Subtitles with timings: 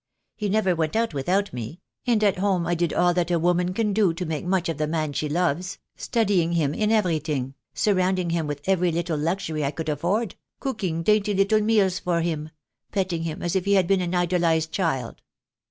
[0.35, 3.71] He never went out without me: and at home I did all that a woman
[3.71, 8.17] can do to make much of the man she loves, studying him in everything, surround
[8.17, 12.49] ing him with every little luxury I could afford, cooking dainty little meals for him,
[12.91, 15.21] petting him as if he had been an idolized child.